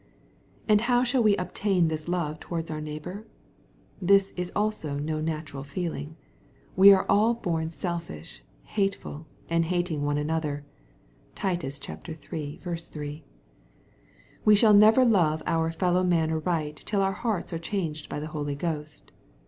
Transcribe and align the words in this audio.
And 0.67 0.81
how 0.81 1.03
shall 1.03 1.21
we 1.21 1.37
obtain 1.37 1.87
this 1.87 2.07
love 2.07 2.39
towards 2.39 2.71
our 2.71 2.81
neigh 2.81 2.97
bor? 2.97 3.27
This 4.01 4.33
is 4.35 4.51
also 4.55 4.97
no 4.97 5.21
natural 5.21 5.63
feeling. 5.63 6.15
We 6.75 6.91
are 6.91 7.05
bom 7.07 7.69
selfish, 7.69 8.43
hateful, 8.63 9.27
and 9.47 9.65
hating 9.65 10.01
one 10.03 10.17
another. 10.17 10.65
(Titus 11.35 11.79
iii. 11.87 12.15
3.) 12.55 13.23
We 14.43 14.55
shall 14.55 14.73
never 14.73 15.05
love 15.05 15.43
our 15.45 15.69
fellow 15.69 16.03
man 16.03 16.31
aright 16.31 16.77
till 16.77 17.01
our 17.03 17.11
hearts 17.13 17.53
are 17.53 17.59
changed 17.59 18.09
by. 18.09 18.17
the 18.19 18.25
Holy 18.33 18.55
Ghost. 18.55 19.11